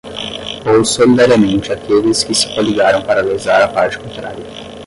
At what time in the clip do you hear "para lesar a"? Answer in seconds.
3.03-3.67